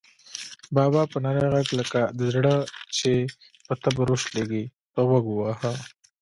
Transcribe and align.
بابا 0.75 1.01
په 1.11 1.17
نري 1.25 1.45
غږ 1.53 1.67
لکه 1.79 1.99
دړه 2.21 2.55
چې 2.97 3.11
په 3.65 3.73
تبر 3.83 4.07
وشلېږي، 4.11 4.63
په 4.93 4.99
غوږ 5.07 5.25
وواهه. 5.29 5.73